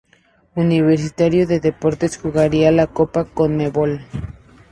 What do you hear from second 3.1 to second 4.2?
Conmebol.